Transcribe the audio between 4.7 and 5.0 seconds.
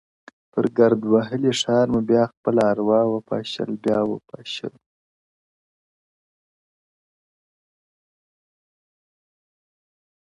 ـ